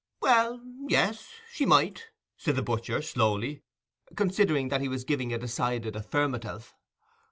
[0.19, 3.61] "Well; yes—she might," said the butcher, slowly,
[4.15, 6.73] considering that he was giving a decided affirmative.